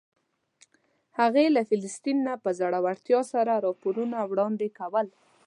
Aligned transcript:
هغې 1.19 1.45
له 1.55 1.61
فلسطین 1.69 2.17
نه 2.27 2.33
په 2.43 2.49
زړورتیا 2.59 3.21
سره 3.33 3.53
راپورونه 3.65 4.17
وړاندې 4.31 4.67
کول. 4.79 5.07